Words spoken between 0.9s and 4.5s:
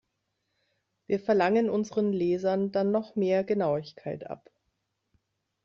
Wir verlangen unseren Lesern dann noch mehr Genauigkeit ab.